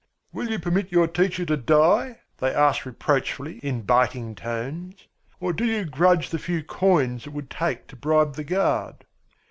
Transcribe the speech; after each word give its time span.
"Will 0.33 0.49
you 0.49 0.57
permit 0.57 0.91
your 0.91 1.05
teacher 1.07 1.45
to 1.45 1.55
die?" 1.55 2.21
they 2.39 2.49
asked 2.51 2.87
reproachfully 2.87 3.59
in 3.59 3.83
biting 3.83 4.33
tones. 4.33 5.07
"Or 5.39 5.53
do 5.53 5.63
you 5.63 5.85
grudge 5.85 6.31
the 6.31 6.39
few 6.39 6.63
coins 6.63 7.27
it 7.27 7.33
would 7.33 7.51
take 7.51 7.85
to 7.89 7.95
bribe 7.95 8.33
the 8.33 8.43
guard?" 8.43 9.05